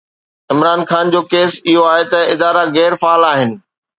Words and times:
عمران 0.53 0.81
خان 0.89 1.05
جو 1.13 1.21
ڪيس 1.31 1.51
اهو 1.69 1.83
آهي 1.91 2.03
ته 2.13 2.19
ادارا 2.33 2.63
غير 2.77 2.91
فعال 3.01 3.23
آهن. 3.33 3.51